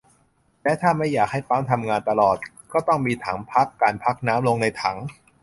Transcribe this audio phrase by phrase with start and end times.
[0.63, 2.37] และถ้าไม่อยากให้ปั๊มทำงานตลอด
[2.73, 4.97] ก็ต้องมีถังพัก การพักน้ำลงในถัง